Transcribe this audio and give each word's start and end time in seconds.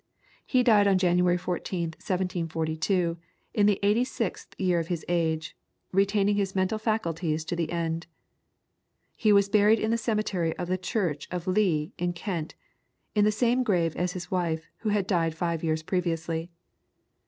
He 0.47 0.63
died 0.63 0.87
on 0.87 0.97
January 0.97 1.37
14th, 1.37 1.93
1742, 1.93 3.17
in 3.53 3.67
the 3.67 3.77
eighty 3.83 4.03
sixth 4.03 4.59
year 4.59 4.79
of 4.79 4.87
his 4.87 5.05
age, 5.07 5.55
retaining 5.91 6.37
his 6.37 6.55
mental 6.55 6.79
faculties 6.79 7.45
to 7.45 7.55
the 7.55 7.71
end. 7.71 8.07
He 9.15 9.31
was 9.31 9.47
buried 9.47 9.77
in 9.79 9.91
the 9.91 9.99
cemetery 9.99 10.57
of 10.57 10.69
the 10.69 10.75
church 10.79 11.27
of 11.29 11.45
Lee 11.45 11.93
in 11.99 12.13
Kent, 12.13 12.55
in 13.13 13.25
the 13.25 13.31
same 13.31 13.61
grave 13.61 13.95
as 13.95 14.13
his 14.13 14.31
wife, 14.31 14.65
who 14.79 14.89
had 14.89 15.05
died 15.05 15.35
five 15.35 15.63
years 15.63 15.83
previously. 15.83 16.49